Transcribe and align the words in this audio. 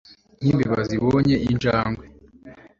nkimbeba 0.41 0.81
zibonye 0.89 1.35
injangwe 1.49 2.05